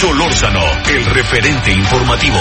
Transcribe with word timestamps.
Solórzano, 0.00 0.64
el 0.88 1.04
referente 1.04 1.70
informativo. 1.70 2.38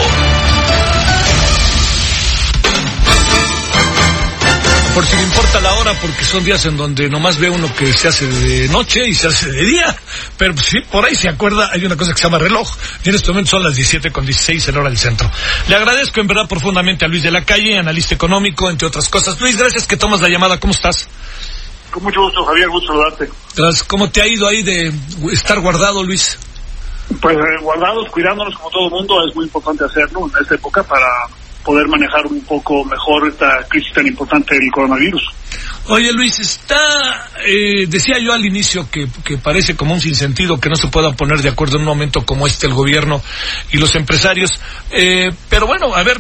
Por 4.94 5.06
si 5.06 5.16
le 5.18 5.24
importa 5.24 5.60
la 5.60 5.74
hora, 5.74 5.94
porque 6.00 6.24
son 6.24 6.46
días 6.46 6.66
en 6.68 6.78
donde 6.78 7.10
nomás 7.10 7.38
ve 7.38 7.50
uno 7.50 7.68
que 7.76 7.92
se 7.92 8.08
hace 8.08 8.28
de 8.28 8.70
noche 8.70 9.06
y 9.06 9.14
se 9.14 9.28
hace 9.28 9.52
de 9.52 9.66
día. 9.66 9.94
Pero 10.38 10.56
sí, 10.58 10.78
por 10.90 11.04
ahí 11.04 11.16
se 11.16 11.28
acuerda, 11.28 11.70
hay 11.74 11.86
una 11.86 11.98
cosa 11.98 12.14
que 12.14 12.20
se 12.20 12.24
llama 12.24 12.38
reloj. 12.38 12.70
Y 13.04 13.10
en 13.10 13.16
este 13.16 13.28
momento 13.28 13.52
son 13.52 13.64
las 13.64 13.76
17 13.76 14.10
con 14.12 14.26
16 14.26 14.66
en 14.70 14.78
hora 14.78 14.88
del 14.88 14.98
centro. 14.98 15.30
Le 15.68 15.76
agradezco 15.76 16.22
en 16.22 16.28
verdad 16.28 16.48
profundamente 16.48 17.04
a 17.04 17.10
Luis 17.10 17.24
de 17.24 17.32
la 17.32 17.44
Calle, 17.44 17.78
analista 17.78 18.16
económico, 18.16 18.70
entre 18.70 18.88
otras 18.88 19.10
cosas. 19.10 19.40
Luis, 19.42 19.58
gracias 19.58 19.86
que 19.86 19.98
tomas 19.98 20.22
la 20.22 20.30
llamada. 20.30 20.62
¿Cómo 20.62 20.72
estás? 20.72 21.10
Con 21.92 22.04
mucho 22.04 22.22
gusto, 22.22 22.46
Javier, 22.46 22.70
gusto 22.70 22.94
saludarte. 22.94 23.30
¿Cómo 23.88 24.10
te 24.10 24.22
ha 24.22 24.28
ido 24.28 24.48
ahí 24.48 24.64
de 24.64 24.94
estar 25.34 25.60
guardado, 25.60 26.06
Luis? 26.06 26.40
Pues 27.22 27.36
eh, 27.36 27.62
guardados, 27.62 28.10
cuidándonos 28.10 28.56
como 28.56 28.70
todo 28.70 28.90
mundo, 28.90 29.28
es 29.28 29.36
muy 29.36 29.46
importante 29.46 29.84
hacerlo 29.84 30.28
en 30.28 30.42
esta 30.42 30.56
época 30.56 30.84
para 30.84 31.08
poder 31.64 31.88
manejar 31.88 32.26
un 32.28 32.42
poco 32.42 32.86
mejor 32.86 33.28
esta 33.28 33.64
crisis 33.68 33.94
tan 33.94 34.08
importante 34.08 34.56
del 34.56 34.72
coronavirus. 34.72 35.24
Oye 35.88 36.12
Luis, 36.14 36.40
está, 36.40 37.30
eh, 37.44 37.88
decía 37.88 38.20
yo 38.20 38.32
al 38.32 38.46
inicio 38.46 38.90
que, 38.92 39.08
que, 39.24 39.40
parece 39.40 39.76
como 39.76 39.96
un 39.96 40.00
sinsentido 40.00 40.60
que 40.60 40.70
no 40.70 40.76
se 40.76 40.88
puedan 40.88 41.16
poner 41.16 41.42
de 41.42 41.50
acuerdo 41.50 41.78
en 41.78 41.82
un 41.82 41.88
momento 41.88 42.24
como 42.26 42.46
este 42.46 42.68
el 42.68 42.74
gobierno 42.74 43.24
y 43.72 43.78
los 43.78 43.96
empresarios, 43.96 44.52
eh, 44.92 45.30
pero 45.50 45.66
bueno, 45.66 45.96
a 45.96 46.04
ver, 46.04 46.20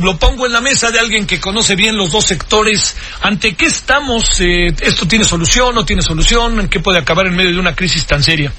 lo 0.00 0.16
pongo 0.18 0.46
en 0.46 0.52
la 0.52 0.60
mesa 0.60 0.92
de 0.92 1.00
alguien 1.00 1.26
que 1.26 1.40
conoce 1.40 1.74
bien 1.74 1.96
los 1.96 2.12
dos 2.12 2.26
sectores, 2.26 2.96
¿ante 3.20 3.56
qué 3.56 3.66
estamos? 3.66 4.40
Eh, 4.40 4.68
¿Esto 4.80 5.08
tiene 5.08 5.24
solución, 5.24 5.74
no 5.74 5.84
tiene 5.84 6.02
solución? 6.02 6.60
¿En 6.60 6.68
qué 6.68 6.78
puede 6.78 6.98
acabar 6.98 7.26
en 7.26 7.34
medio 7.34 7.50
de 7.50 7.58
una 7.58 7.74
crisis 7.74 8.06
tan 8.06 8.22
seria? 8.22 8.52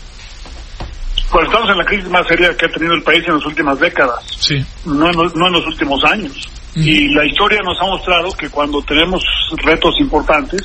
Pues 1.32 1.46
estamos 1.46 1.70
en 1.70 1.78
la 1.78 1.86
crisis 1.86 2.10
más 2.10 2.28
seria 2.28 2.56
que 2.58 2.66
ha 2.66 2.70
tenido 2.70 2.94
el 2.94 3.04
país 3.04 3.24
en 3.28 3.36
las 3.36 3.46
últimas 3.46 3.80
décadas, 3.80 4.26
sí. 4.40 4.66
no, 4.86 5.10
en 5.10 5.16
los, 5.16 5.36
no 5.36 5.48
en 5.48 5.54
los 5.54 5.68
últimos 5.68 6.04
años. 6.06 6.50
Mm. 6.76 6.82
Y 6.82 7.14
la 7.14 7.26
historia 7.26 7.60
nos 7.64 7.80
ha 7.80 7.86
mostrado 7.86 8.32
que 8.34 8.50
cuando 8.50 8.82
tenemos 8.82 9.24
retos 9.64 9.96
importantes, 10.00 10.62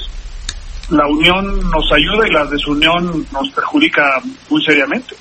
la 0.91 1.07
unión 1.07 1.71
nos 1.71 1.93
ayuda 1.93 2.29
y 2.29 2.33
la 2.33 2.45
desunión 2.47 3.27
nos 3.31 3.51
perjudica 3.51 4.23
muy 4.49 4.65
seriamente. 4.65 5.15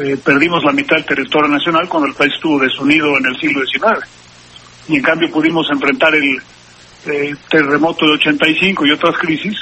Eh, 0.00 0.16
perdimos 0.24 0.64
la 0.64 0.72
mitad 0.72 0.96
del 0.96 1.04
territorio 1.04 1.48
nacional 1.48 1.86
cuando 1.88 2.08
el 2.08 2.14
país 2.14 2.32
estuvo 2.34 2.58
desunido 2.58 3.18
en 3.18 3.26
el 3.26 3.36
siglo 3.38 3.60
XIX. 3.66 4.06
Y 4.88 4.96
en 4.96 5.02
cambio 5.02 5.30
pudimos 5.30 5.66
enfrentar 5.70 6.14
el 6.14 6.40
eh, 7.06 7.34
terremoto 7.50 8.06
de 8.06 8.12
85 8.12 8.86
y 8.86 8.90
otras 8.92 9.16
crisis 9.18 9.56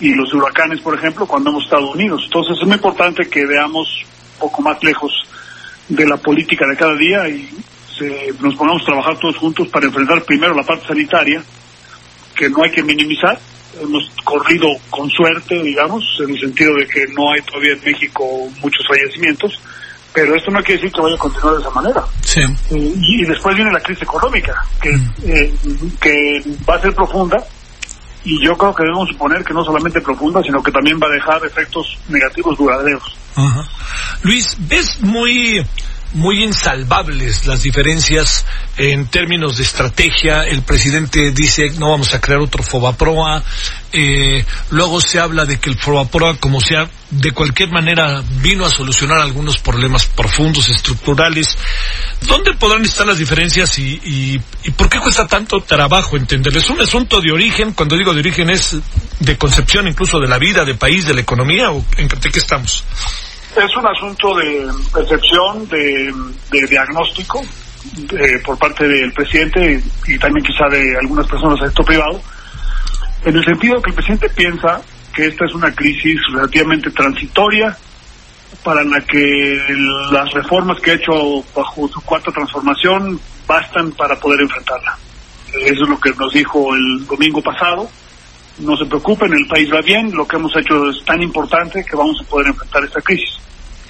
y 0.00 0.14
los 0.14 0.32
huracanes, 0.32 0.80
por 0.80 0.94
ejemplo, 0.94 1.26
cuando 1.26 1.50
hemos 1.50 1.64
estado 1.64 1.90
unidos. 1.90 2.22
Entonces 2.24 2.56
es 2.60 2.66
muy 2.66 2.76
importante 2.76 3.28
que 3.28 3.46
veamos 3.46 4.04
poco 4.38 4.62
más 4.62 4.82
lejos 4.82 5.12
de 5.88 6.06
la 6.06 6.16
política 6.16 6.66
de 6.66 6.76
cada 6.76 6.94
día 6.96 7.28
y 7.28 7.48
se, 7.98 8.32
nos 8.40 8.54
pongamos 8.56 8.82
a 8.82 8.86
trabajar 8.86 9.18
todos 9.18 9.36
juntos 9.36 9.68
para 9.68 9.86
enfrentar 9.86 10.22
primero 10.24 10.54
la 10.54 10.62
parte 10.62 10.86
sanitaria, 10.86 11.42
que 12.34 12.48
no 12.50 12.62
hay 12.62 12.70
que 12.70 12.82
minimizar. 12.82 13.38
Hemos 13.80 14.10
corrido 14.24 14.68
con 14.90 15.08
suerte, 15.10 15.62
digamos, 15.62 16.04
en 16.20 16.30
el 16.30 16.40
sentido 16.40 16.74
de 16.76 16.86
que 16.86 17.06
no 17.14 17.32
hay 17.32 17.42
todavía 17.42 17.72
en 17.72 17.84
México 17.84 18.24
muchos 18.60 18.86
fallecimientos, 18.88 19.60
pero 20.14 20.34
esto 20.34 20.50
no 20.50 20.62
quiere 20.62 20.80
decir 20.80 20.92
que 20.92 21.02
vaya 21.02 21.14
a 21.14 21.18
continuar 21.18 21.54
de 21.56 21.60
esa 21.60 21.70
manera. 21.70 22.04
Sí. 22.22 22.40
Y, 22.70 23.24
después 23.24 23.54
viene 23.54 23.70
la 23.70 23.80
crisis 23.80 24.02
económica, 24.02 24.54
que, 24.80 24.92
mm. 24.92 25.12
eh, 25.24 25.54
que 26.00 26.42
va 26.68 26.76
a 26.76 26.80
ser 26.80 26.94
profunda, 26.94 27.36
y 28.24 28.44
yo 28.44 28.56
creo 28.56 28.74
que 28.74 28.82
debemos 28.82 29.08
suponer 29.08 29.44
que 29.44 29.54
no 29.54 29.62
solamente 29.62 30.00
profunda, 30.00 30.42
sino 30.42 30.62
que 30.62 30.72
también 30.72 30.98
va 30.98 31.06
a 31.06 31.12
dejar 31.12 31.44
efectos 31.44 31.98
negativos 32.08 32.56
duraderos. 32.56 33.16
Luis, 34.22 34.56
¿ves 34.58 35.00
muy 35.00 35.64
muy 36.16 36.42
insalvables 36.44 37.46
las 37.46 37.62
diferencias 37.62 38.46
en 38.76 39.06
términos 39.06 39.58
de 39.58 39.64
estrategia. 39.64 40.44
El 40.44 40.62
presidente 40.62 41.30
dice 41.32 41.70
no 41.78 41.90
vamos 41.90 42.14
a 42.14 42.20
crear 42.20 42.40
otro 42.40 42.62
Fobaproa. 42.62 43.42
Eh, 43.92 44.44
luego 44.70 45.00
se 45.00 45.20
habla 45.20 45.44
de 45.44 45.58
que 45.58 45.70
el 45.70 45.78
Fobaproa, 45.78 46.36
como 46.38 46.60
sea, 46.60 46.88
de 47.10 47.32
cualquier 47.32 47.70
manera 47.70 48.22
vino 48.40 48.64
a 48.64 48.70
solucionar 48.70 49.18
algunos 49.18 49.58
problemas 49.58 50.06
profundos, 50.06 50.68
estructurales. 50.68 51.56
¿Dónde 52.22 52.54
podrán 52.54 52.84
estar 52.84 53.06
las 53.06 53.18
diferencias 53.18 53.78
y, 53.78 54.00
y, 54.04 54.40
y 54.64 54.70
por 54.70 54.88
qué 54.88 54.98
cuesta 54.98 55.26
tanto 55.26 55.60
trabajo 55.60 56.16
entenderlo? 56.16 56.58
¿Es 56.58 56.70
un 56.70 56.80
asunto 56.80 57.20
de 57.20 57.32
origen? 57.32 57.72
Cuando 57.72 57.96
digo 57.96 58.14
de 58.14 58.20
origen 58.20 58.50
es 58.50 58.76
de 59.20 59.36
concepción 59.36 59.86
incluso 59.86 60.18
de 60.18 60.28
la 60.28 60.38
vida, 60.38 60.64
de 60.64 60.74
país, 60.74 61.06
de 61.06 61.14
la 61.14 61.20
economía 61.20 61.70
o 61.70 61.84
en 61.96 62.08
qué 62.08 62.38
estamos? 62.38 62.84
Es 63.64 63.76
un 63.76 63.86
asunto 63.86 64.36
de 64.36 64.70
percepción, 64.92 65.68
de, 65.68 66.12
diagnóstico 66.68 67.42
de, 67.94 68.38
por 68.40 68.58
parte 68.58 68.86
del 68.86 69.12
presidente 69.12 69.82
y, 70.06 70.18
también 70.18 70.44
quizá 70.44 70.68
de 70.68 70.96
algunas 70.96 71.26
personas 71.26 71.58
del 71.60 71.68
sector 71.68 71.86
privado, 71.86 72.20
en 73.24 73.36
el 73.36 73.44
sentido 73.44 73.80
que 73.80 73.90
el 73.90 73.96
presidente 73.96 74.28
piensa 74.30 74.82
que 75.14 75.26
esta 75.26 75.46
es 75.46 75.54
una 75.54 75.74
crisis 75.74 76.20
relativamente 76.32 76.90
transitoria 76.90 77.76
para 78.62 78.84
la 78.84 79.00
que 79.00 79.58
las 80.10 80.32
reformas 80.32 80.80
que 80.80 80.92
ha 80.92 80.94
hecho 80.94 81.44
bajo 81.54 81.88
su 81.88 82.00
cuarta 82.02 82.30
transformación 82.32 83.18
bastan 83.46 83.92
para 83.92 84.18
poder 84.18 84.40
enfrentarla. 84.40 84.98
Eso 85.52 85.82
es 85.84 85.88
lo 85.88 85.98
que 85.98 86.10
nos 86.10 86.32
dijo 86.32 86.74
el 86.74 87.06
domingo 87.06 87.40
pasado. 87.40 87.88
No 88.58 88.76
se 88.76 88.86
preocupen, 88.86 89.32
el 89.32 89.46
país 89.46 89.72
va 89.72 89.80
bien, 89.80 90.12
lo 90.12 90.26
que 90.26 90.36
hemos 90.36 90.54
hecho 90.56 90.90
es 90.90 91.04
tan 91.04 91.22
importante 91.22 91.84
que 91.84 91.96
vamos 91.96 92.20
a 92.20 92.28
poder 92.28 92.48
enfrentar 92.48 92.84
esta 92.84 93.00
crisis. 93.00 93.38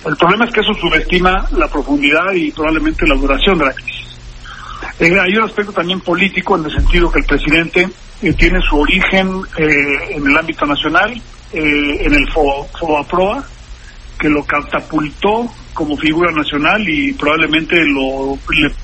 El 0.07 0.17
problema 0.17 0.45
es 0.45 0.53
que 0.53 0.61
eso 0.61 0.73
subestima 0.75 1.49
la 1.53 1.67
profundidad 1.67 2.33
y 2.33 2.53
probablemente 2.53 3.07
la 3.07 3.17
duración 3.17 3.59
de 3.59 3.65
la 3.65 3.73
crisis. 3.73 4.07
Eh, 5.01 5.19
hay 5.19 5.37
un 5.37 5.45
aspecto 5.45 5.73
también 5.73 6.01
político 6.01 6.57
en 6.57 6.65
el 6.65 6.71
sentido 6.71 7.11
que 7.11 7.21
el 7.21 7.27
presidente 7.27 7.89
eh, 8.23 8.33
tiene 8.35 8.61
su 8.61 8.79
origen 8.79 9.43
eh, 9.59 10.15
en 10.15 10.27
el 10.27 10.37
ámbito 10.37 10.65
nacional, 10.65 11.21
en 11.53 12.15
el 12.15 12.29
FOAPROA, 12.33 13.45
que 14.19 14.29
lo 14.29 14.45
catapultó 14.45 15.49
como 15.73 15.97
figura 15.97 16.33
nacional 16.33 16.87
y 16.89 17.13
probablemente 17.13 17.77
lo 17.87 18.39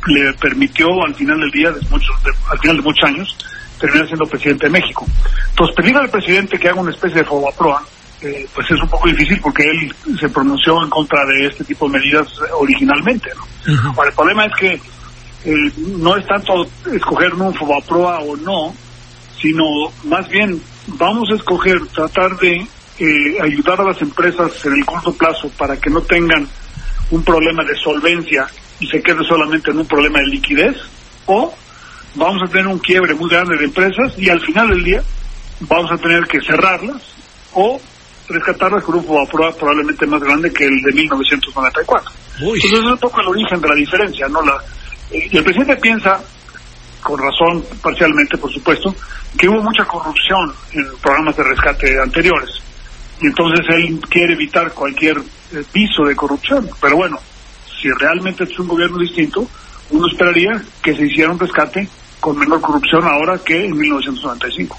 le, 0.06 0.32
permitió 0.34 1.02
al 1.04 1.14
final 1.14 1.40
del 1.40 1.50
día, 1.50 1.70
de 1.70 1.80
muchos, 1.90 2.14
al 2.50 2.58
final 2.58 2.76
de 2.76 2.82
muchos 2.82 3.04
años, 3.04 3.36
terminar 3.78 4.06
siendo 4.06 4.26
presidente 4.26 4.66
de 4.66 4.72
México. 4.72 5.06
Entonces, 5.50 5.76
pedirle 5.76 6.00
al 6.00 6.10
presidente 6.10 6.58
que 6.58 6.68
haga 6.68 6.80
una 6.80 6.92
especie 6.92 7.18
de 7.18 7.24
FOAPROA 7.24 7.82
eh, 8.22 8.46
pues 8.54 8.70
es 8.70 8.80
un 8.80 8.88
poco 8.88 9.08
difícil 9.08 9.40
porque 9.40 9.64
él 9.64 9.94
se 10.18 10.28
pronunció 10.28 10.82
en 10.82 10.90
contra 10.90 11.24
de 11.26 11.46
este 11.46 11.64
tipo 11.64 11.88
de 11.88 11.98
medidas 11.98 12.28
originalmente. 12.52 13.30
¿no? 13.34 14.04
el 14.04 14.12
problema 14.12 14.46
es 14.46 14.52
que 14.54 14.80
eh, 15.44 15.72
no 15.76 16.16
es 16.16 16.26
tanto 16.26 16.66
escoger 16.92 17.34
un 17.34 17.52
Fobaproa 17.52 18.20
o 18.20 18.36
no, 18.36 18.74
sino 19.40 19.64
más 20.04 20.28
bien 20.28 20.60
vamos 20.86 21.30
a 21.30 21.34
escoger 21.34 21.84
tratar 21.88 22.36
de 22.38 22.66
eh, 22.98 23.40
ayudar 23.42 23.80
a 23.80 23.84
las 23.84 24.00
empresas 24.00 24.64
en 24.64 24.74
el 24.74 24.84
corto 24.84 25.12
plazo 25.14 25.50
para 25.58 25.76
que 25.76 25.90
no 25.90 26.02
tengan 26.02 26.46
un 27.10 27.24
problema 27.24 27.64
de 27.64 27.74
solvencia 27.74 28.46
y 28.78 28.86
se 28.86 29.02
quede 29.02 29.24
solamente 29.24 29.70
en 29.70 29.78
un 29.78 29.86
problema 29.86 30.20
de 30.20 30.26
liquidez, 30.26 30.76
o 31.26 31.54
vamos 32.14 32.42
a 32.42 32.50
tener 32.50 32.66
un 32.66 32.78
quiebre 32.78 33.14
muy 33.14 33.28
grande 33.28 33.56
de 33.56 33.64
empresas 33.64 34.12
y 34.16 34.28
al 34.28 34.40
final 34.40 34.68
del 34.68 34.84
día 34.84 35.02
vamos 35.60 35.90
a 35.90 35.98
tener 35.98 36.24
que 36.26 36.40
cerrarlas 36.40 37.02
o 37.52 37.80
rescatarlas 38.32 38.82
con 38.82 38.96
un 38.96 39.04
prueba 39.04 39.52
probablemente 39.52 40.06
más 40.06 40.20
grande 40.20 40.52
que 40.52 40.64
el 40.64 40.80
de 40.82 40.92
1994. 40.92 42.10
Entonces 42.38 42.72
es 42.72 42.84
un 42.84 42.98
poco 42.98 43.20
el 43.20 43.28
origen 43.28 43.60
de 43.60 43.68
la 43.68 43.74
diferencia, 43.74 44.28
¿no? 44.28 44.42
La, 44.42 44.56
eh, 45.10 45.28
y 45.30 45.36
el 45.36 45.44
presidente 45.44 45.76
piensa, 45.76 46.20
con 47.02 47.18
razón 47.18 47.64
parcialmente, 47.82 48.38
por 48.38 48.52
supuesto, 48.52 48.94
que 49.36 49.48
hubo 49.48 49.62
mucha 49.62 49.84
corrupción 49.84 50.52
en 50.72 50.86
programas 51.00 51.36
de 51.36 51.44
rescate 51.44 52.00
anteriores. 52.00 52.50
Y 53.20 53.26
entonces 53.26 53.64
él 53.70 54.00
quiere 54.08 54.34
evitar 54.34 54.72
cualquier 54.72 55.18
eh, 55.18 55.62
piso 55.70 56.04
de 56.04 56.16
corrupción. 56.16 56.68
Pero 56.80 56.96
bueno, 56.96 57.18
si 57.80 57.88
realmente 57.98 58.44
es 58.44 58.58
un 58.58 58.68
gobierno 58.68 58.98
distinto, 58.98 59.46
uno 59.90 60.06
esperaría 60.08 60.62
que 60.82 60.94
se 60.96 61.06
hiciera 61.06 61.30
un 61.30 61.38
rescate 61.38 61.88
con 62.20 62.38
menor 62.38 62.60
corrupción 62.60 63.04
ahora 63.04 63.38
que 63.44 63.64
en 63.64 63.76
1995. 63.76 64.78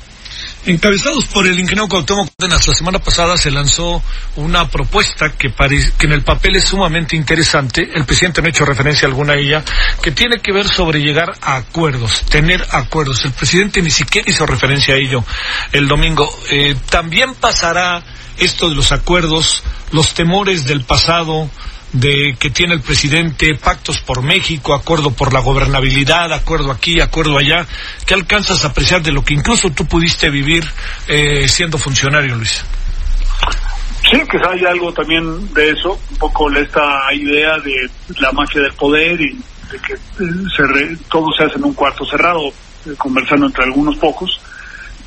Encabezados 0.65 1.25
por 1.25 1.45
el 1.45 1.59
ingeniero 1.59 1.89
Cuauhtémoc 1.89 2.29
Cárdenas, 2.37 2.65
la 2.69 2.73
semana 2.73 2.99
pasada 2.99 3.35
se 3.35 3.51
lanzó 3.51 4.01
una 4.37 4.69
propuesta 4.69 5.33
que, 5.33 5.51
que 5.51 6.05
en 6.05 6.13
el 6.13 6.23
papel 6.23 6.55
es 6.55 6.63
sumamente 6.63 7.17
interesante, 7.17 7.91
el 7.93 8.05
presidente 8.05 8.41
no 8.41 8.47
ha 8.47 8.49
hecho 8.49 8.63
referencia 8.63 9.05
alguna 9.05 9.33
a 9.33 9.37
ella, 9.37 9.61
que 10.01 10.11
tiene 10.11 10.39
que 10.39 10.53
ver 10.53 10.69
sobre 10.69 11.01
llegar 11.01 11.33
a 11.41 11.57
acuerdos, 11.57 12.21
tener 12.29 12.65
acuerdos. 12.71 13.25
El 13.25 13.33
presidente 13.33 13.81
ni 13.81 13.91
siquiera 13.91 14.29
hizo 14.29 14.45
referencia 14.45 14.93
a 14.93 14.97
ello 14.97 15.25
el 15.73 15.85
domingo. 15.89 16.33
Eh, 16.49 16.77
también 16.89 17.35
pasará 17.35 18.01
esto 18.37 18.69
de 18.69 18.75
los 18.75 18.93
acuerdos, 18.93 19.63
los 19.91 20.13
temores 20.13 20.63
del 20.63 20.85
pasado, 20.85 21.49
de 21.93 22.35
que 22.39 22.49
tiene 22.49 22.73
el 22.73 22.81
presidente, 22.81 23.55
pactos 23.55 23.99
por 23.99 24.21
México, 24.21 24.73
acuerdo 24.73 25.11
por 25.11 25.31
la 25.31 25.39
gobernabilidad, 25.39 26.33
acuerdo 26.33 26.71
aquí, 26.71 26.99
acuerdo 26.99 27.37
allá. 27.37 27.65
¿Qué 28.05 28.15
alcanzas 28.15 28.65
a 28.65 28.69
apreciar 28.69 29.01
de 29.01 29.11
lo 29.11 29.23
que 29.23 29.35
incluso 29.35 29.69
tú 29.69 29.85
pudiste 29.85 30.29
vivir 30.29 30.65
eh, 31.07 31.47
siendo 31.47 31.77
funcionario, 31.77 32.35
Luis? 32.35 32.63
Sí, 34.09 34.19
que 34.29 34.37
hay 34.45 34.65
algo 34.65 34.91
también 34.91 35.53
de 35.53 35.69
eso, 35.69 35.97
un 36.11 36.17
poco 36.17 36.51
esta 36.51 37.13
idea 37.13 37.57
de 37.59 37.89
la 38.19 38.31
magia 38.31 38.61
del 38.61 38.73
poder 38.73 39.21
y 39.21 39.39
de 39.71 39.79
que 39.79 39.93
eh, 39.93 39.97
se 40.55 40.97
todo 41.09 41.27
se 41.37 41.45
hace 41.45 41.57
en 41.57 41.65
un 41.65 41.73
cuarto 41.73 42.05
cerrado, 42.05 42.49
eh, 42.49 42.93
conversando 42.97 43.45
entre 43.45 43.63
algunos 43.63 43.95
pocos. 43.97 44.41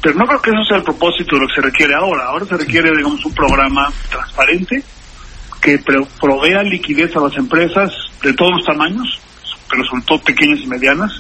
Pero 0.01 0.15
no 0.15 0.27
creo 0.27 0.41
que 0.41 0.51
eso 0.51 0.65
sea 0.69 0.77
el 0.79 0.83
propósito 0.85 1.35
de 1.35 1.43
lo 1.43 1.49
que 1.49 1.55
se 1.57 1.61
requiere 1.63 1.95
ahora. 1.95 2.27
Ahora 2.27 2.47
se 2.47 2.57
requiere, 2.57 2.91
digamos, 2.97 3.25
un 3.25 3.35
programa 3.35 3.93
transparente, 4.09 4.83
que 5.61 5.79
provea 6.21 6.63
liquidez 6.63 7.15
a 7.17 7.21
las 7.21 7.37
empresas 7.37 7.93
de 8.23 8.33
todos 8.33 8.53
los 8.53 8.65
tamaños, 8.65 9.21
pero 9.69 9.85
sobre 9.85 10.03
todo 10.03 10.21
pequeñas 10.21 10.61
y 10.61 10.67
medianas. 10.67 11.13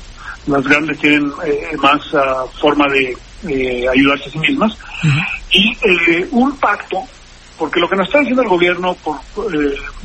Las 0.47 0.63
grandes 0.63 0.99
tienen 0.99 1.33
eh, 1.45 1.77
más 1.79 2.01
ah, 2.15 2.45
forma 2.61 2.87
de 2.89 3.17
eh, 3.49 3.89
ayudarse 3.89 4.29
a 4.29 4.33
sí 4.33 4.39
mismas. 4.39 4.77
Y 5.51 5.73
eh, 5.73 6.29
un 6.31 6.57
pacto, 6.57 7.03
porque 7.59 7.81
lo 7.81 7.89
que 7.89 7.97
nos 7.97 8.07
está 8.07 8.21
diciendo 8.21 8.43
el 8.43 8.49
gobierno 8.49 8.95
por 8.95 9.19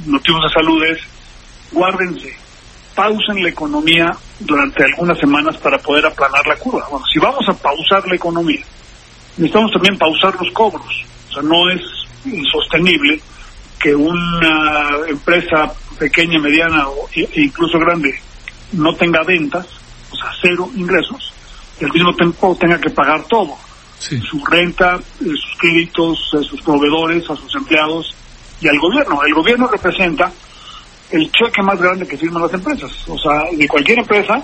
motivos 0.07 0.43
de 0.43 0.49
salud 0.53 0.83
es, 0.85 0.99
guárdense, 1.71 2.35
pausen 2.95 3.43
la 3.43 3.49
economía 3.49 4.11
durante 4.39 4.83
algunas 4.83 5.19
semanas 5.19 5.57
para 5.57 5.77
poder 5.77 6.05
aplanar 6.05 6.45
la 6.47 6.55
curva. 6.55 6.87
Bueno, 6.89 7.05
si 7.11 7.19
vamos 7.19 7.47
a 7.47 7.53
pausar 7.53 8.07
la 8.07 8.15
economía, 8.15 8.63
necesitamos 9.37 9.71
también 9.71 9.97
pausar 9.97 10.35
los 10.41 10.51
cobros. 10.51 11.05
O 11.29 11.33
sea, 11.33 11.43
no 11.43 11.69
es 11.69 11.81
insostenible 12.25 13.21
que 13.81 13.95
una 13.95 14.89
empresa 15.07 15.73
pequeña, 15.97 16.39
mediana 16.39 16.87
o 16.87 17.09
e 17.13 17.27
incluso 17.35 17.79
grande 17.79 18.13
no 18.73 18.95
tenga 18.95 19.23
ventas, 19.23 19.67
o 20.11 20.15
sea, 20.15 20.31
cero 20.41 20.69
ingresos, 20.75 21.33
y 21.79 21.85
al 21.85 21.91
mismo 21.91 22.13
tiempo 22.15 22.55
tenga 22.59 22.79
que 22.79 22.89
pagar 22.89 23.23
todo. 23.23 23.57
Su 23.99 24.43
renta, 24.45 24.95
eh, 24.95 25.25
sus 25.25 25.57
créditos, 25.59 26.33
a 26.33 26.41
sus 26.41 26.61
proveedores, 26.61 27.29
a 27.29 27.35
sus 27.35 27.53
empleados 27.55 28.15
y 28.59 28.67
al 28.67 28.79
gobierno. 28.79 29.21
El 29.23 29.33
gobierno 29.33 29.67
representa 29.67 30.31
el 31.11 31.31
cheque 31.31 31.61
más 31.61 31.79
grande 31.79 32.07
que 32.07 32.17
firman 32.17 32.41
las 32.41 32.53
empresas. 32.53 32.91
O 33.07 33.17
sea, 33.17 33.43
de 33.55 33.67
cualquier 33.67 33.99
empresa, 33.99 34.43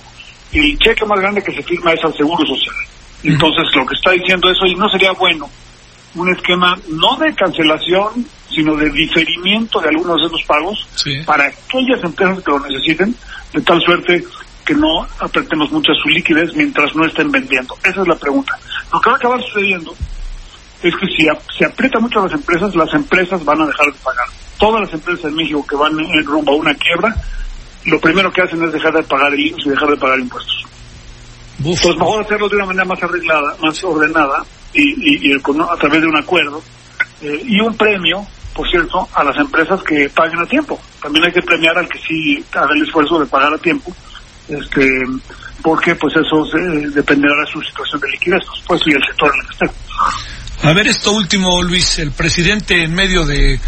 el 0.52 0.78
cheque 0.78 1.06
más 1.06 1.20
grande 1.20 1.42
que 1.42 1.54
se 1.54 1.64
firma 1.64 1.92
es 1.94 2.04
al 2.04 2.16
Seguro 2.16 2.46
Social. 2.46 2.76
Entonces, 3.24 3.66
lo 3.76 3.86
que 3.86 3.96
está 3.96 4.12
diciendo 4.12 4.50
eso, 4.52 4.66
y 4.68 4.76
no 4.76 4.88
sería 4.90 5.12
bueno 5.14 5.50
un 6.22 6.36
esquema 6.36 6.78
no 6.90 7.16
de 7.18 7.34
cancelación, 7.36 8.26
sino 8.50 8.76
de 8.76 8.90
diferimiento 8.90 9.80
de 9.80 9.90
algunos 9.90 10.20
de 10.22 10.28
esos 10.28 10.44
pagos 10.44 10.88
para 11.26 11.46
aquellas 11.46 12.04
empresas 12.04 12.44
que 12.44 12.52
lo 12.52 12.60
necesiten, 12.60 13.16
de 13.54 13.62
tal 13.62 13.82
suerte 13.82 14.24
que 14.66 14.74
no 14.74 15.08
apretemos 15.20 15.72
mucho 15.72 15.94
su 15.94 16.10
liquidez 16.10 16.54
mientras 16.56 16.94
no 16.96 17.06
estén 17.06 17.32
vendiendo. 17.32 17.76
Esa 17.84 18.02
es 18.02 18.08
la 18.08 18.16
pregunta. 18.16 18.54
Lo 18.92 19.00
que 19.00 19.10
va 19.10 19.16
a 19.16 19.20
acabar 19.20 19.42
sucediendo 19.42 19.96
es 20.82 20.96
que 20.96 21.08
si 21.08 21.28
se 21.58 21.66
aprieta 21.66 22.00
mucho 22.00 22.20
a 22.20 22.24
las 22.24 22.34
empresas, 22.34 22.76
las 22.76 22.94
empresas 22.94 23.44
van 23.46 23.62
a 23.62 23.68
dejar 23.68 23.88
de 23.88 24.00
pagar. 24.00 24.28
Todas 24.58 24.82
las 24.82 24.94
empresas 24.94 25.26
en 25.26 25.36
México 25.36 25.66
que 25.66 25.76
van 25.76 25.98
en 26.00 26.26
rumbo 26.26 26.52
a 26.52 26.56
una 26.56 26.74
quiebra, 26.76 27.16
lo 27.86 28.00
primero 28.00 28.32
que 28.32 28.42
hacen 28.42 28.62
es 28.64 28.74
dejar 28.74 28.94
de 28.94 29.04
pagar 29.04 29.34
el 29.34 29.40
y 29.40 29.70
dejar 29.70 29.90
de 29.90 29.98
pagar 29.98 30.20
impuestos. 30.20 30.66
Entonces, 31.60 31.96
mejor 31.98 32.24
hacerlo 32.24 32.50
de 32.50 32.56
una 32.58 32.66
manera 32.66 32.86
más 32.86 33.02
arreglada, 33.02 33.56
más 33.62 33.84
ordenada, 33.84 34.46
y, 34.74 35.34
a 35.34 35.78
través 35.78 36.02
de 36.02 36.08
un 36.08 36.18
acuerdo 36.18 36.64
eh, 37.22 37.42
y 37.46 37.60
un 37.60 37.76
premio, 37.76 38.26
por 38.54 38.70
cierto, 38.70 39.08
a 39.14 39.24
las 39.24 39.38
empresas 39.38 39.82
que 39.84 40.10
paguen 40.10 40.40
a 40.40 40.46
tiempo. 40.46 40.80
También 41.02 41.26
hay 41.26 41.32
que 41.32 41.42
premiar 41.42 41.78
al 41.78 41.88
que 41.88 42.00
sí 42.00 42.44
haga 42.54 42.74
el 42.76 42.84
esfuerzo 42.84 43.20
de 43.20 43.26
pagar 43.26 43.54
a 43.54 43.58
tiempo, 43.58 43.96
este, 44.48 44.88
porque 45.62 45.96
pues 45.96 46.14
eso 46.16 46.44
dependerá 46.94 47.34
de 47.46 47.52
su 47.52 47.62
situación 47.62 48.00
de 48.02 48.10
liquidez, 48.10 48.44
pues 48.68 48.82
y 48.86 48.92
el 48.92 49.04
sector 49.06 49.32
en 49.34 49.42
el 49.42 49.48
que 49.48 49.66
esté. 49.66 50.68
A 50.68 50.74
ver 50.74 50.88
esto 50.88 51.12
último, 51.12 51.62
Luis, 51.62 52.00
el 52.00 52.12
presidente 52.12 52.84
en 52.84 52.94
medio 52.94 53.26
de 53.26 53.60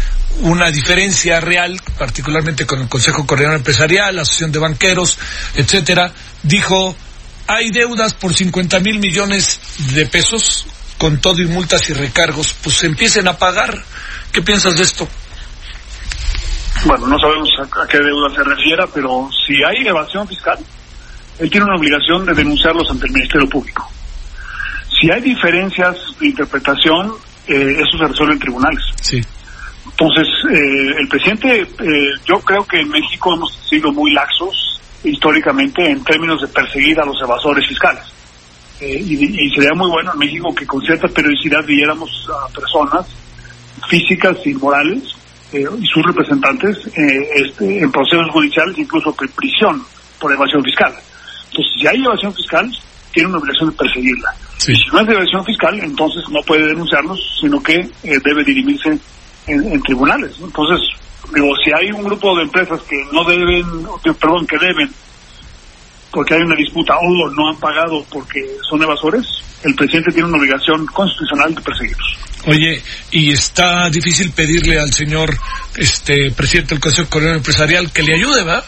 una 0.42 0.70
diferencia 0.70 1.40
real, 1.40 1.80
particularmente 1.98 2.66
con 2.66 2.80
el 2.80 2.88
Consejo 2.88 3.26
Coordinador 3.26 3.58
Empresarial, 3.58 4.16
la 4.16 4.22
Asociación 4.22 4.52
de 4.52 4.58
Banqueros, 4.58 5.18
etcétera, 5.54 6.12
dijo 6.42 6.96
hay 7.46 7.70
deudas 7.70 8.14
por 8.14 8.32
50 8.32 8.78
mil 8.78 9.00
millones 9.00 9.60
de 9.92 10.06
pesos 10.06 10.66
con 11.00 11.18
todo 11.18 11.40
y 11.40 11.46
multas 11.46 11.88
y 11.88 11.94
recargos, 11.94 12.54
pues 12.62 12.84
empiecen 12.84 13.26
a 13.26 13.32
pagar. 13.32 13.74
¿Qué 14.30 14.42
piensas 14.42 14.76
de 14.76 14.82
esto? 14.82 15.08
Bueno, 16.84 17.06
no 17.06 17.18
sabemos 17.18 17.48
a, 17.58 17.86
qué 17.86 17.96
deuda 17.96 18.34
se 18.34 18.44
refiera, 18.44 18.86
pero 18.92 19.30
si 19.46 19.54
hay 19.64 19.88
evasión 19.88 20.28
fiscal, 20.28 20.58
él 21.38 21.50
tiene 21.50 21.64
una 21.64 21.76
obligación 21.76 22.26
de 22.26 22.34
denunciarlos 22.34 22.90
ante 22.90 23.06
el 23.06 23.12
Ministerio 23.12 23.48
Público. 23.48 23.90
Si 25.00 25.10
hay 25.10 25.22
diferencias 25.22 25.96
de 26.20 26.26
interpretación, 26.26 27.14
eh, 27.48 27.76
eso 27.80 27.96
se 27.96 28.06
resuelve 28.06 28.34
en 28.34 28.40
tribunales. 28.40 28.84
Sí. 29.00 29.22
Entonces, 29.86 30.28
eh, 30.52 30.96
el 31.00 31.08
presidente, 31.08 31.62
eh, 31.62 32.10
yo 32.26 32.40
creo 32.40 32.66
que 32.66 32.78
en 32.78 32.90
México 32.90 33.32
hemos 33.32 33.54
sido 33.70 33.90
muy 33.90 34.12
laxos 34.12 34.78
históricamente 35.02 35.90
en 35.90 36.04
términos 36.04 36.42
de 36.42 36.48
perseguir 36.48 37.00
a 37.00 37.06
los 37.06 37.16
evasores 37.22 37.66
fiscales. 37.66 38.19
Eh, 38.80 38.98
y, 38.98 39.50
sería 39.50 39.74
muy 39.74 39.90
bueno 39.90 40.12
en 40.12 40.18
México 40.18 40.54
que 40.54 40.66
con 40.66 40.80
cierta 40.80 41.06
periodicidad 41.08 41.62
viéramos 41.66 42.10
a 42.30 42.48
personas 42.48 43.06
físicas 43.88 44.36
y 44.46 44.54
morales 44.54 45.02
eh, 45.52 45.66
y 45.78 45.86
sus 45.86 46.02
representantes 46.02 46.86
eh, 46.86 47.28
este, 47.36 47.80
en 47.80 47.92
procesos 47.92 48.30
judiciales, 48.30 48.78
incluso 48.78 49.14
en 49.20 49.28
prisión 49.28 49.82
por 50.18 50.32
evasión 50.32 50.62
fiscal. 50.64 50.94
Entonces, 51.50 51.72
si 51.78 51.86
hay 51.86 52.02
evasión 52.02 52.34
fiscal, 52.34 52.70
tiene 53.12 53.28
una 53.28 53.38
obligación 53.38 53.70
de 53.70 53.76
perseguirla. 53.76 54.34
Si 54.56 54.72
no 54.92 55.00
es 55.00 55.06
de 55.06 55.12
evasión 55.12 55.44
fiscal, 55.44 55.80
entonces 55.80 56.22
no 56.30 56.40
puede 56.42 56.66
denunciarlos, 56.66 57.38
sino 57.40 57.62
que 57.62 57.86
debe 58.02 58.44
dirimirse 58.44 58.98
en, 59.46 59.82
tribunales. 59.82 60.36
Entonces, 60.40 60.80
digo, 61.34 61.48
si 61.64 61.72
hay 61.72 61.90
un 61.90 62.04
grupo 62.04 62.36
de 62.36 62.44
empresas 62.44 62.80
que 62.82 62.96
no 63.12 63.24
deben, 63.24 63.64
perdón, 64.18 64.46
que 64.46 64.58
deben 64.58 64.90
porque 66.10 66.34
hay 66.34 66.42
una 66.42 66.56
disputa 66.56 66.94
o 66.98 67.30
no 67.30 67.48
han 67.48 67.56
pagado 67.58 68.04
porque 68.10 68.56
son 68.68 68.82
evasores, 68.82 69.26
el 69.62 69.74
presidente 69.74 70.12
tiene 70.12 70.28
una 70.28 70.38
obligación 70.38 70.86
constitucional 70.86 71.54
de 71.54 71.60
perseguirlos. 71.60 72.18
Oye, 72.46 72.82
y 73.10 73.32
está 73.32 73.90
difícil 73.90 74.32
pedirle 74.32 74.80
al 74.80 74.92
señor 74.92 75.36
este 75.76 76.30
presidente 76.32 76.74
del 76.74 76.80
Consejo 76.80 77.08
Coordinador 77.10 77.38
Empresarial 77.38 77.92
que 77.92 78.02
le 78.02 78.14
ayude, 78.14 78.44
¿verdad? 78.44 78.64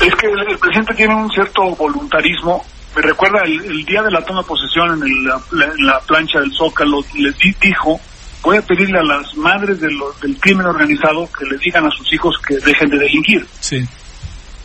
Es 0.00 0.14
que 0.16 0.26
el, 0.26 0.58
presidente 0.58 0.94
tiene 0.94 1.14
un 1.14 1.30
cierto 1.30 1.62
voluntarismo. 1.76 2.64
Me 2.96 3.02
recuerda 3.02 3.42
el, 3.44 3.84
día 3.84 4.02
de 4.02 4.10
la 4.10 4.24
toma 4.24 4.40
de 4.40 4.48
posesión 4.48 5.00
en, 5.02 5.24
la, 5.24 6.00
plancha 6.00 6.40
del 6.40 6.52
Zócalo, 6.52 7.04
le 7.14 7.32
dijo, 7.60 8.00
voy 8.42 8.56
a 8.56 8.62
pedirle 8.62 8.98
a 8.98 9.04
las 9.04 9.36
madres 9.36 9.80
del 9.80 9.96
crimen 10.40 10.66
organizado 10.66 11.28
que 11.30 11.44
le 11.44 11.56
digan 11.58 11.86
a 11.86 11.90
sus 11.90 12.12
hijos 12.12 12.34
que 12.46 12.56
dejen 12.56 12.88
de 12.88 12.98
delinquir. 12.98 13.46
Sí. 13.60 13.86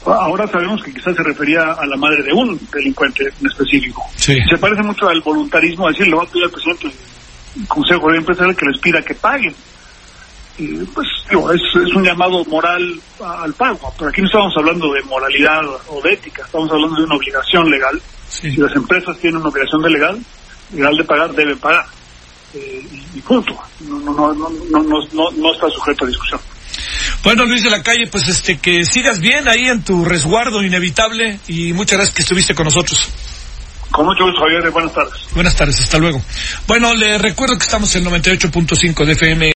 Ahora 0.05 0.47
sabemos 0.47 0.83
que 0.83 0.93
quizás 0.93 1.15
se 1.15 1.23
refería 1.23 1.73
a 1.73 1.85
la 1.85 1.97
madre 1.97 2.21
de 2.23 2.33
un 2.33 2.59
delincuente 2.71 3.23
en 3.39 3.47
específico. 3.47 4.03
Se 4.17 4.57
parece 4.59 4.83
mucho 4.83 5.07
al 5.09 5.21
voluntarismo, 5.21 5.87
decir, 5.87 6.07
le 6.07 6.15
va 6.15 6.23
a 6.23 6.27
pedir 6.27 6.43
al 6.43 6.51
presidente 6.51 6.87
del 7.55 7.67
Consejo 7.67 8.11
de 8.11 8.17
Empresarial 8.17 8.55
que 8.55 8.65
les 8.65 8.79
pida 8.79 9.01
que 9.01 9.15
paguen. 9.15 9.55
pues 10.93 11.07
es, 11.53 11.95
un 11.95 12.03
llamado 12.03 12.45
moral 12.45 12.99
al 13.23 13.53
pago, 13.53 13.93
pero 13.97 14.09
aquí 14.09 14.21
no 14.21 14.27
estamos 14.27 14.53
hablando 14.57 14.93
de 14.93 15.01
moralidad 15.03 15.63
o 15.87 16.01
de 16.03 16.13
ética, 16.13 16.43
estamos 16.45 16.71
hablando 16.71 16.97
de 16.97 17.03
una 17.03 17.15
obligación 17.15 17.69
legal. 17.69 18.01
Si 18.27 18.55
las 18.57 18.75
empresas 18.75 19.17
tienen 19.17 19.39
una 19.39 19.49
obligación 19.49 19.81
de 19.81 19.89
legal, 19.89 20.19
legal 20.73 20.97
de 20.97 21.03
pagar, 21.03 21.33
deben 21.33 21.57
pagar. 21.57 21.85
Eh, 22.53 22.87
y, 23.13 23.21
punto. 23.21 23.57
No, 23.81 23.99
no, 23.99 24.33
no, 24.33 24.49
no, 24.71 25.07
no, 25.11 25.31
no 25.31 25.53
está 25.53 25.69
sujeto 25.69 26.05
a 26.05 26.07
discusión. 26.07 26.39
Bueno, 27.25 27.43
Luis 27.45 27.63
de 27.63 27.71
la 27.71 27.81
Calle, 27.81 28.05
pues 28.05 28.27
este 28.27 28.59
que 28.59 28.83
sigas 28.85 29.19
bien 29.19 29.47
ahí 29.47 29.67
en 29.67 29.83
tu 29.83 30.05
resguardo 30.05 30.61
inevitable 30.61 31.39
y 31.47 31.73
muchas 31.73 31.97
gracias 31.97 32.15
que 32.15 32.21
estuviste 32.21 32.53
con 32.53 32.65
nosotros. 32.65 33.09
Con 33.89 34.05
mucho 34.05 34.25
gusto, 34.25 34.41
Javier. 34.41 34.69
Buenas 34.69 34.93
tardes. 34.93 35.13
Buenas 35.33 35.55
tardes, 35.55 35.79
hasta 35.79 35.97
luego. 35.97 36.21
Bueno, 36.67 36.93
le 36.93 37.17
recuerdo 37.17 37.57
que 37.57 37.63
estamos 37.63 37.95
en 37.95 38.05
98.5 38.05 39.05
de 39.05 39.13
FM. 39.13 39.54